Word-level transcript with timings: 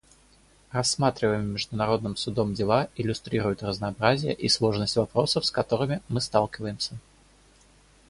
Рассматриваемые 0.71 1.47
Международным 1.53 2.15
Судом 2.17 2.55
дела 2.55 2.89
иллюстрируют 2.95 3.61
разнообразие 3.61 4.33
и 4.33 4.49
сложность 4.49 4.95
вопросов, 4.95 5.45
с 5.45 5.51
которыми 5.51 6.01
мы 6.09 6.21
сталкиваемся. 6.21 6.95